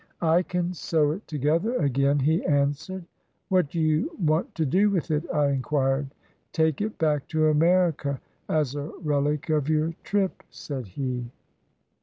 [0.23, 3.05] "I can sew it together again," he answered.
[3.49, 6.15] "What do you want to do with it?" I inquired.
[6.53, 8.19] "Take it back to America
[8.49, 11.29] as a relic of your trip," said he.